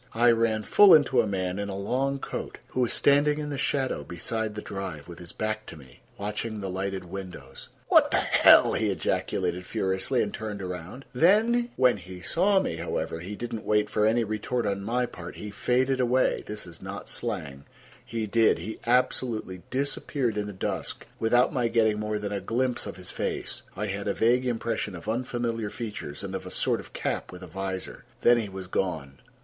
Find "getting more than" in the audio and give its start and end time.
21.67-22.31